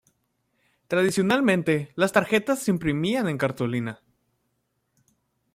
Tradicionalmente, 0.87 1.91
las 1.93 2.11
tarjetas 2.11 2.57
se 2.63 2.71
imprimían 2.71 3.27
en 3.29 3.37
cartulina. 3.37 4.01